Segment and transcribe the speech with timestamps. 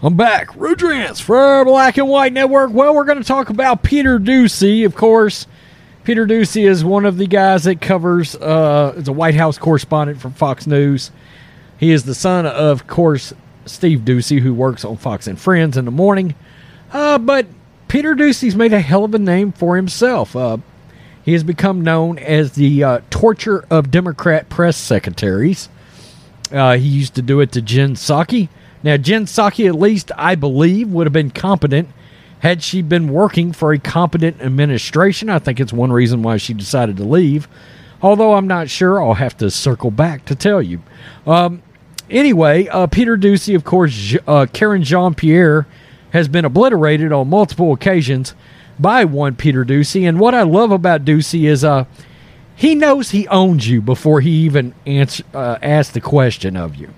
[0.00, 0.48] I'm back.
[0.50, 2.70] Rudrance for Black and White Network.
[2.72, 4.86] Well, we're going to talk about Peter Doocy.
[4.86, 5.46] Of course,
[6.04, 10.20] Peter Doocy is one of the guys that covers, uh, is a White House correspondent
[10.20, 11.10] from Fox News.
[11.78, 13.34] He is the son of, of course,
[13.66, 16.34] Steve Doocy, who works on Fox and Friends in the morning.
[16.92, 17.46] Uh, but
[17.88, 20.34] Peter Doocy's made a hell of a name for himself.
[20.34, 20.58] Uh,
[21.28, 25.68] he has become known as the uh, torture of Democrat press secretaries.
[26.50, 28.48] Uh, he used to do it to Jen Psaki.
[28.82, 31.90] Now, Jen Psaki, at least I believe, would have been competent
[32.38, 35.28] had she been working for a competent administration.
[35.28, 37.46] I think it's one reason why she decided to leave.
[38.00, 40.80] Although I'm not sure, I'll have to circle back to tell you.
[41.26, 41.62] Um,
[42.08, 45.66] anyway, uh, Peter Doocy, of course, uh, Karine Jean Pierre
[46.14, 48.32] has been obliterated on multiple occasions
[48.78, 50.08] by one Peter Doocy.
[50.08, 51.84] And what I love about Doocy is uh,
[52.54, 56.92] he knows he owns you before he even answer, uh, asks the question of you.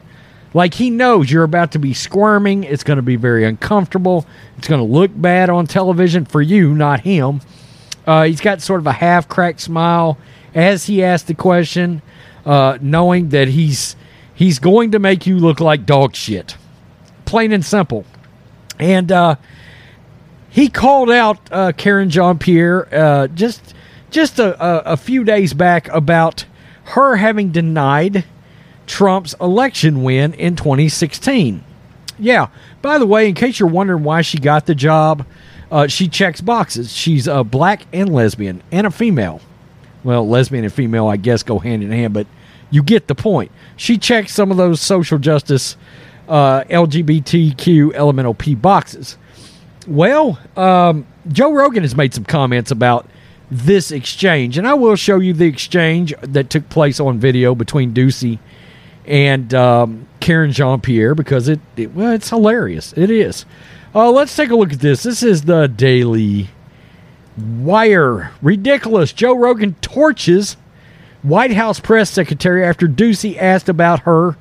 [0.53, 2.65] Like he knows you're about to be squirming.
[2.65, 4.27] It's going to be very uncomfortable.
[4.59, 7.41] It's going to look bad on television for you, not him.
[8.07, 10.19] Uh, he's got sort of a half cracked smile
[10.55, 12.03] as he asks the question,
[12.45, 13.95] uh, knowing that he's
[14.35, 16.57] he's going to make you look like dog shit,
[17.27, 18.05] plain and simple.
[18.79, 19.37] And uh,
[20.51, 23.75] he called out uh, Karine Jean Pierre uh, just
[24.11, 26.45] just a, a, a few days back about
[26.85, 28.25] her having denied
[28.87, 31.65] Trump's election win in 2016.
[32.19, 32.49] Yeah,
[32.83, 35.25] by the way, in case you're wondering why she got the job,
[35.71, 36.93] uh, she checks boxes.
[36.93, 39.41] She's a black and lesbian and a female.
[40.03, 42.27] Well, lesbian and female, I guess, go hand in hand, but
[42.71, 43.53] you get the point.
[43.77, 45.77] She checks some of those social justice,
[46.29, 49.17] uh, LGBTQ, elemental P boxes.
[49.91, 53.09] Well, um, Joe Rogan has made some comments about
[53.51, 57.93] this exchange, and I will show you the exchange that took place on video between
[57.93, 58.39] Doocy
[59.05, 62.95] and um, Karine Jean Pierre because it, it, well, it's hilarious.
[62.97, 63.45] It is.
[63.93, 65.03] Uh, let's take a look at this.
[65.03, 66.51] This is the Daily
[67.37, 68.31] Wire.
[68.41, 69.13] Ridiculous.
[69.13, 70.57] Joe Rogan torches
[71.23, 74.37] White House press secretary after Doocy asked about her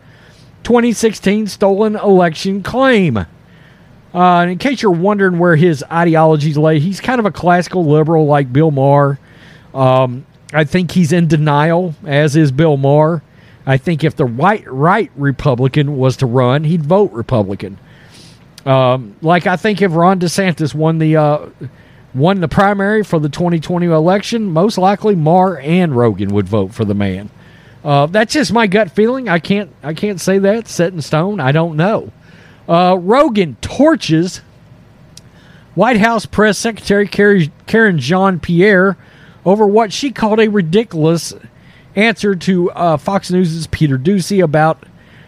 [0.62, 3.26] 2016 stolen election claim.
[4.14, 8.26] Uh, in case you're wondering where his ideologies lay, he's kind of a classical liberal
[8.26, 9.20] like Bill Maher.
[9.74, 13.22] Um, I think he's in denial, as is Bill Maher.
[13.66, 17.78] I think if the white right Republican was to run, he'd vote Republican.
[18.66, 21.50] Um, like I think if Ron DeSantis won the uh,
[22.14, 26.84] won the primary for the 2020 election, most likely Maher and Rogan would vote for
[26.84, 27.30] the man.
[27.84, 29.30] Uh, that's just my gut feeling.
[29.30, 31.40] I can't I can't say that set in stone.
[31.40, 32.12] I don't know.
[32.70, 34.42] Uh, Rogan torches
[35.74, 37.08] White House press secretary
[37.66, 38.96] Karen Jean Pierre
[39.44, 41.34] over what she called a ridiculous
[41.96, 44.86] answer to uh, Fox News' Peter Doocy about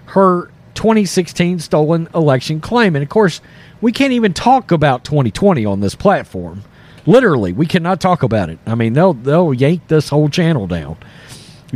[0.08, 2.96] her 2016 stolen election claim.
[2.96, 3.42] And of course,
[3.82, 6.64] we can't even talk about 2020 on this platform.
[7.08, 8.60] Literally, we cannot talk about it.
[8.68, 10.98] I mean, they'll they'll yank this whole channel down.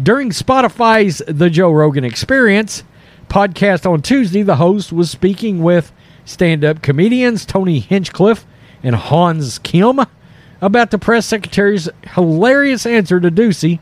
[0.02, 2.84] During Spotify's The Joe Rogan Experience
[3.36, 5.92] podcast on Tuesday, the host was speaking with
[6.24, 8.46] stand-up comedians Tony Hinchcliffe
[8.82, 10.00] and Hans Kim
[10.62, 13.82] about the press secretary's hilarious answer to Doocy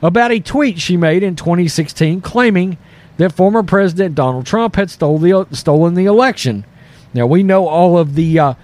[0.00, 2.78] about a tweet she made in 2016 claiming
[3.18, 6.64] that former President Donald Trump had stole the, stolen the election.
[7.12, 8.54] Now we know all of the uh,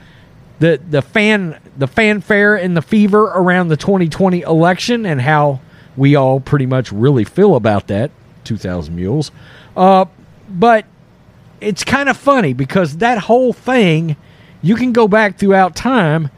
[0.61, 5.61] the the fan the fanfare and the fever around the 2020 election and how
[5.95, 8.11] we all pretty much really feel about that
[8.45, 9.31] 2000 mules.
[9.77, 10.07] Uh,
[10.53, 10.85] but
[11.61, 14.17] it's kind of funny because that whole thing
[14.61, 16.31] you can go back throughout time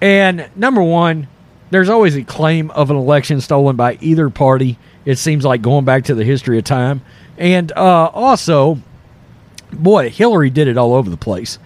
[0.00, 1.28] and number one
[1.74, 4.78] there's always a claim of an election stolen by either party.
[5.04, 7.02] It seems like going back to the history of time.
[7.36, 8.78] And uh, also,
[9.72, 11.58] boy, Hillary did it all over the place.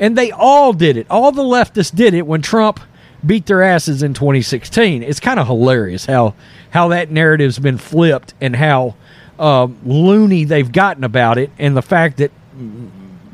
[0.00, 1.06] And they all did it.
[1.08, 2.80] All the leftists did it when Trump
[3.24, 5.04] beat their asses in 2016.
[5.04, 6.34] It's kind of hilarious how
[6.70, 8.96] how that narrative's been flipped and how
[9.38, 12.30] uh, loony they've gotten about it, and the fact that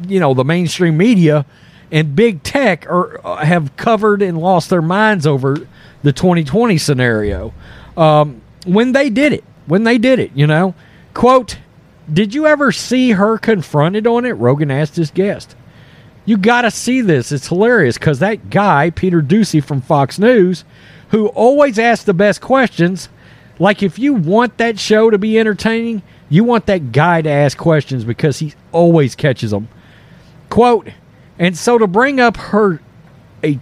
[0.07, 1.45] you know the mainstream media
[1.93, 5.67] and big tech are have covered and lost their minds over
[6.03, 7.53] the 2020 scenario.
[7.97, 9.45] um, when they did it.
[9.67, 10.75] When they did it, you know.
[11.15, 11.59] Quote,
[12.13, 14.33] Did you ever see her confronted on it?
[14.33, 15.55] Rogan asked his guest.
[16.25, 17.33] You got to see this.
[17.33, 20.65] It's hilarious because that guy, Peter Doocy from Fox News,
[21.11, 23.09] who always asks the best questions,
[23.61, 27.59] like if you want that show to be entertaining, you want that guy to ask
[27.59, 29.69] questions because he always catches them.
[30.49, 30.89] Quote,
[31.39, 32.81] and so to bring up her,
[33.45, 33.61] a,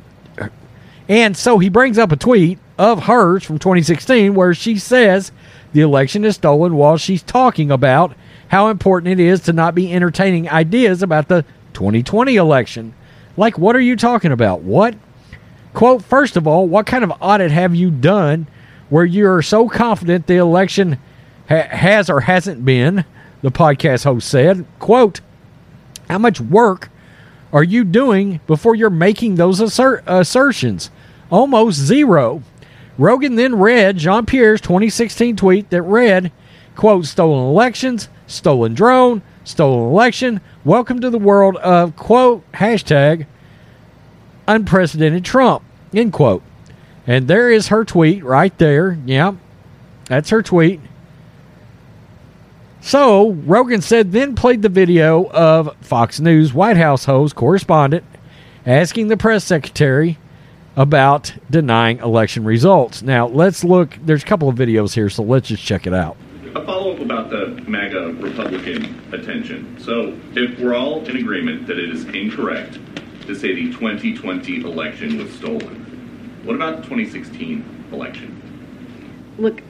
[1.09, 5.33] and so he brings up a tweet of hers from 2016 where she says
[5.73, 8.15] the election is stolen while she's talking about
[8.49, 11.45] how important it is to not be entertaining ideas about the
[11.75, 12.95] 2020 election.
[13.37, 14.61] Like, what are you talking about?
[14.61, 14.95] What?
[15.75, 18.47] Quote, first of all, what kind of audit have you done
[18.89, 20.99] where you're so confident the election
[21.49, 23.05] ha- has or hasn't been?
[23.43, 25.21] The podcast host said, quote,
[26.09, 26.91] how much work
[27.53, 30.91] are you doing before you're making those assert- assertions?
[31.31, 32.43] Almost zero.
[32.97, 36.33] Rogan then read Jean Pierre's 2016 tweet that read,
[36.75, 40.41] quote, stolen elections, stolen drone, stolen election.
[40.65, 43.27] Welcome to the world of, quote, hashtag
[44.49, 45.63] unprecedented Trump,
[45.95, 46.43] end quote.
[47.09, 48.99] And there is her tweet right there.
[49.07, 49.37] Yeah,
[50.05, 50.79] that's her tweet.
[52.83, 58.05] So Rogan said, then played the video of Fox News White House host correspondent
[58.67, 60.19] asking the press secretary
[60.77, 63.01] about denying election results.
[63.03, 63.99] Now let's look.
[64.05, 66.19] There's a couple of videos here, so let's just check it out.
[66.55, 69.81] A follow up about the MAGA Republican attention.
[69.81, 72.79] So, if we're all in agreement that it is incorrect
[73.27, 75.88] to say the 2020 election was stolen,
[76.49, 77.63] what about the 2016
[77.93, 78.35] election?
[79.37, 79.61] Look,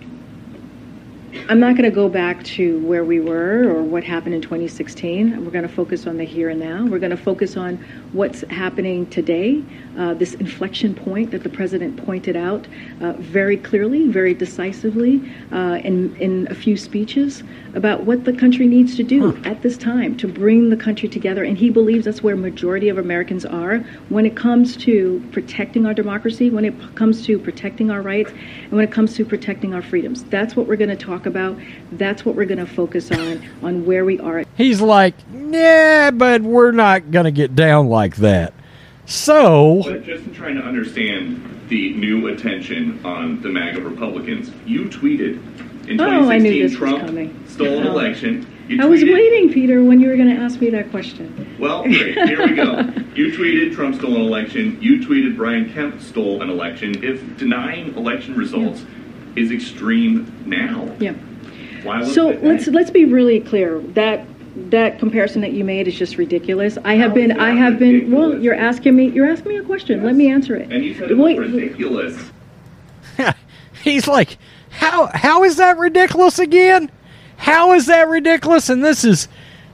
[1.48, 5.44] I'm not going to go back to where we were or what happened in 2016.
[5.44, 6.86] We're going to focus on the here and now.
[6.86, 7.76] We're going to focus on
[8.12, 9.62] what's happening today,
[9.98, 12.66] uh, this inflection point that the president pointed out
[13.02, 15.22] uh, very clearly, very decisively
[15.52, 17.42] uh, in, in a few speeches
[17.74, 21.44] about what the country needs to do at this time to bring the country together.
[21.44, 23.78] And he believes that's where majority of Americans are
[24.08, 28.72] when it comes to protecting our democracy, when it comes to protecting our rights, and
[28.72, 30.24] when it comes to protecting our freedoms.
[30.24, 31.58] That's what we're going to talk about.
[31.92, 34.44] That's what we're going to focus on, on where we are.
[34.56, 38.52] He's like, yeah, but we're not going to get down like that.
[39.06, 44.84] So, But just in trying to understand the new attention on the MAGA Republicans, you
[44.86, 45.40] tweeted
[45.88, 47.44] in Oh, I 2016 knew this was Trump coming.
[47.48, 47.92] stole an Oh.
[47.92, 48.46] election.
[48.68, 51.56] You I was waiting, Peter, when you were going to ask me that question.
[51.58, 52.14] Well, great.
[52.28, 52.80] Here we go.
[53.14, 54.76] You tweeted Trump stole an election.
[54.82, 57.02] You tweeted Brian Kemp stole an election.
[57.02, 58.84] If denying election results
[59.36, 61.12] is extreme now, Yeah.
[61.82, 62.74] why was So let's then?
[62.74, 63.80] let's be really clear.
[63.94, 64.24] That
[64.70, 66.78] that comparison that you made is just ridiculous.
[66.84, 69.56] I have How been I that have been well, you're asking me you're asking me
[69.58, 70.02] a question.
[70.02, 70.72] Let me answer it.
[70.72, 72.30] And you said it was ridiculous.
[73.82, 74.38] he's like,
[74.70, 76.90] how how is that ridiculous again?
[77.36, 78.68] How is that ridiculous?
[78.68, 79.28] And this is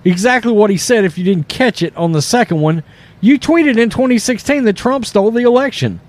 [0.05, 2.83] exactly what he said if you didn't catch it on the second one.
[3.23, 6.01] You tweeted in 2016 that Trump stole the election.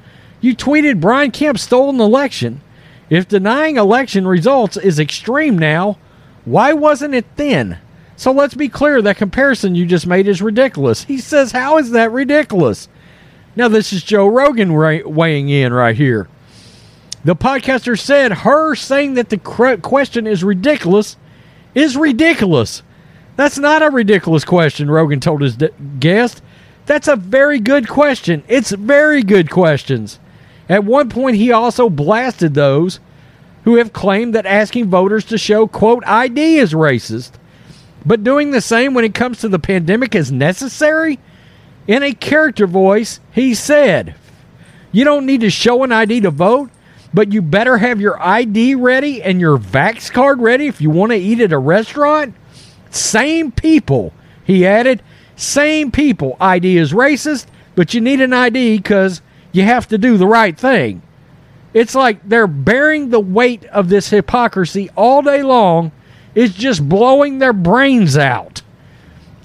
[0.41, 2.59] You tweeted Brian Kemp stole an election.
[3.10, 5.98] If denying election results is extreme now,
[6.44, 7.80] why wasn't it then?
[8.16, 11.04] So let's be clear that comparison you just made is ridiculous.
[11.04, 12.88] He says, How is that ridiculous?
[13.56, 16.28] Now, this is Joe Rogan weighing in right here.
[17.24, 21.18] The podcaster said her saying that the question is ridiculous
[21.74, 22.84] is ridiculous.
[23.36, 25.58] That's not a ridiculous question, Rogan told his
[26.00, 26.41] guest.
[26.86, 28.44] That's a very good question.
[28.48, 30.20] It's very good questions.
[30.70, 33.00] At one point, he also blasted those
[33.65, 37.31] who have claimed that asking voters to show, quote, ID is racist.
[38.05, 41.19] But doing the same when it comes to the pandemic is necessary?
[41.88, 44.15] In a character voice, he said,
[44.91, 46.69] You don't need to show an ID to vote,
[47.12, 51.12] but you better have your ID ready and your Vax card ready if you want
[51.12, 52.36] to eat at a restaurant.
[52.91, 55.01] Same people, he added.
[55.36, 56.38] Same people.
[56.39, 60.57] ID is racist, but you need an ID because you have to do the right
[60.57, 61.01] thing.
[61.75, 65.91] It's like they're bearing the weight of this hypocrisy all day long.
[66.34, 68.62] It's just blowing their brains out.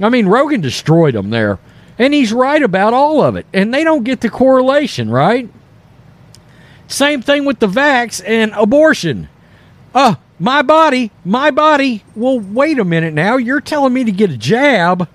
[0.01, 1.59] I mean, Rogan destroyed them there.
[1.99, 3.47] And he's right about all of it.
[3.53, 5.51] And they don't get the correlation, right?
[6.87, 9.29] Same thing with the vax and abortion.
[9.93, 12.05] Uh, my body, my body.
[12.15, 13.39] Well, wait a minute now.
[13.39, 15.09] You're telling me to get a jab,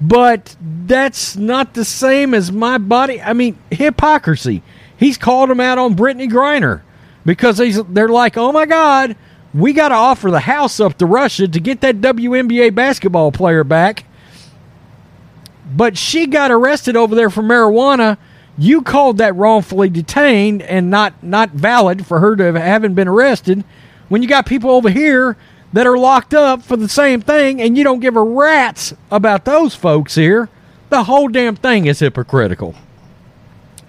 [0.00, 3.20] but that's not the same as my body.
[3.20, 4.62] I mean, hypocrisy.
[5.00, 6.82] He's called him out on Brittney Griner
[7.24, 7.56] because
[7.88, 9.16] they're like, oh my God,
[9.54, 13.64] we got to offer the house up to Russia to get that WNBA basketball player
[13.64, 14.04] back.
[15.74, 18.18] But she got arrested over there for marijuana.
[18.58, 23.08] You called that wrongfully detained and not not valid for her to have haven't been
[23.08, 23.64] arrested
[24.10, 25.38] when you got people over here
[25.72, 29.46] that are locked up for the same thing and you don't give a rat's about
[29.46, 30.50] those folks here.
[30.90, 32.74] The whole damn thing is hypocritical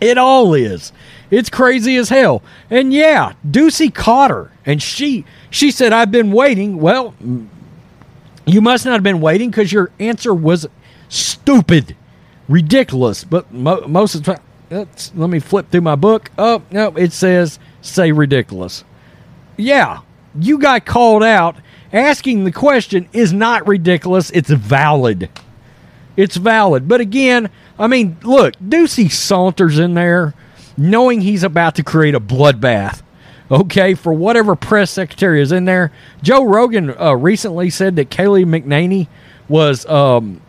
[0.01, 0.91] it all is
[1.29, 6.31] it's crazy as hell and yeah Doocy caught her and she she said i've been
[6.31, 7.13] waiting well
[8.45, 10.67] you must not have been waiting because your answer was
[11.07, 11.95] stupid
[12.49, 16.31] ridiculous but mo- most of the time let me flip through my book.
[16.37, 18.83] Oh, no, it says say ridiculous.
[19.57, 19.99] Yeah,
[20.39, 21.57] you got called out.
[21.91, 25.29] Asking the question is not ridiculous, it's valid.
[26.17, 26.87] It's valid.
[26.87, 27.49] But again,
[27.79, 30.33] I mean, look, Doocy saunters in there
[30.77, 33.01] knowing he's about to create a bloodbath.
[33.49, 35.91] Okay, for whatever press secretary is in there.
[36.23, 39.07] Joe Rogan uh, recently said that Kayleigh McEnany
[39.49, 40.39] was um,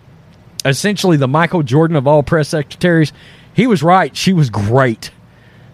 [0.64, 3.12] essentially the Michael Jordan of all press secretaries
[3.54, 4.16] he was right.
[4.16, 5.10] She was great.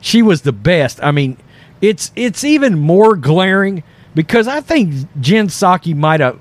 [0.00, 1.02] She was the best.
[1.02, 1.36] I mean,
[1.80, 3.82] it's it's even more glaring
[4.14, 6.38] because I think Jen Psaki might have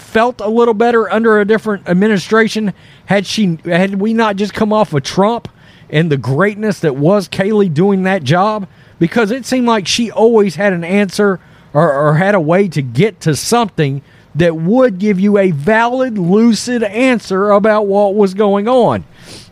[0.00, 2.72] felt a little better under a different administration
[3.06, 5.48] had she had we not just come off of Trump
[5.88, 10.56] and the greatness that was Kayleigh doing that job because it seemed like she always
[10.56, 11.40] had an answer
[11.72, 14.02] or, or had a way to get to something
[14.34, 19.04] that would give you a valid, lucid answer about what was going on.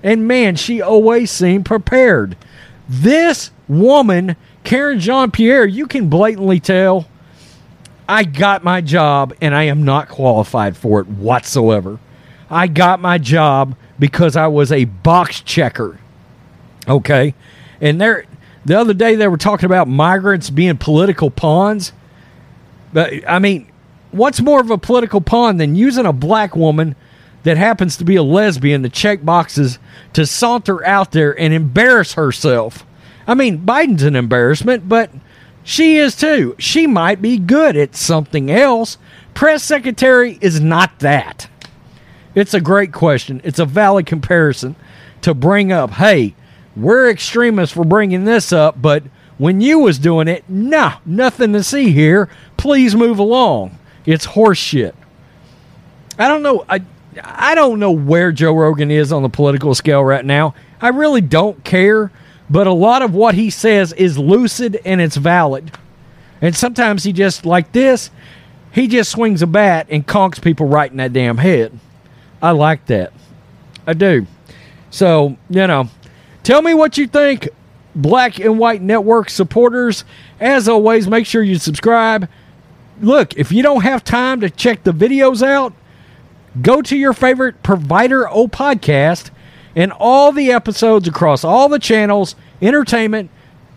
[0.03, 2.37] And man, she always seemed prepared.
[2.89, 7.09] This woman, Karen Jean Pierre, you can blatantly tell
[8.09, 11.99] I got my job and I am not qualified for it whatsoever.
[12.51, 15.99] I got my job because I was a box checker.
[16.89, 17.35] Okay.
[17.81, 18.25] And there
[18.65, 21.93] the other day they were talking about migrants being political pawns.
[22.93, 23.71] But I mean,
[24.11, 26.97] what's more of a political pawn than using a black woman
[27.43, 29.79] that happens to be a lesbian to check boxes
[30.15, 32.87] to saunter out there and embarrass herself?
[33.27, 35.11] I mean, Biden's an embarrassment, but
[35.69, 36.57] she is too.
[36.59, 38.97] She might be good at something else.
[39.35, 41.51] Press secretary is not that.
[42.35, 43.43] It's a great question.
[43.45, 44.77] It's a valid comparison
[45.21, 45.91] to bring up.
[45.91, 46.35] Hey,
[46.75, 49.03] we're extremists for bringing this up, but
[49.37, 52.31] when you was doing it, nah, nothing to see here.
[52.57, 53.79] Please move along.
[54.07, 54.95] It's horseshit.
[56.19, 56.65] I don't know.
[56.67, 56.81] I
[57.23, 60.55] I don't know where Joe Rogan is on the political scale right now.
[60.81, 62.11] I really don't care,
[62.51, 65.73] but a lot of what he says is lucid and it's valid.
[66.41, 68.11] And sometimes he just like this,
[68.73, 71.79] he just swings a bat and conks people right in that damn head.
[72.41, 73.13] I like that.
[73.87, 74.27] I do.
[74.91, 75.89] So, you know,
[76.43, 77.49] tell me what you think,
[77.95, 80.05] Black and White Network supporters.
[80.39, 82.29] As always, make sure you subscribe
[83.01, 85.73] look, if you don't have time to check the videos out,
[86.61, 89.31] go to your favorite provider o podcast
[89.79, 93.31] and all the episodes across all the channels, entertainment,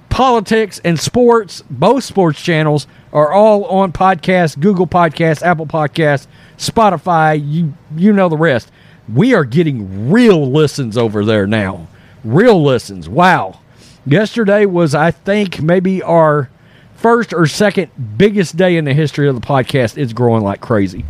[0.09, 6.25] politics, and sports, both sports channels are all on podcast, Google Podcast, Apple Podcast,
[6.57, 8.71] Spotify, you you know the rest.
[9.13, 11.87] We are getting real listens over there now.
[12.23, 13.07] Real listens.
[13.07, 13.59] Wow.
[14.03, 16.49] Yesterday was I think maybe our
[16.95, 19.99] first or second biggest day in the history of the podcast.
[19.99, 21.05] It's growing like crazy.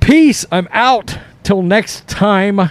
[0.00, 0.44] Peace.
[0.52, 1.16] I'm out.
[1.42, 2.70] Till next time.